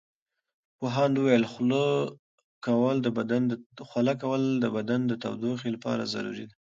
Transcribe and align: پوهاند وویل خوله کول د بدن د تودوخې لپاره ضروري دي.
پوهاند 0.77 1.15
وویل 1.17 1.43
خوله 1.51 1.85
کول 2.65 2.95
د 4.61 4.67
بدن 4.75 5.01
د 5.09 5.13
تودوخې 5.23 5.69
لپاره 5.75 6.03
ضروري 6.13 6.45
دي. 6.49 6.55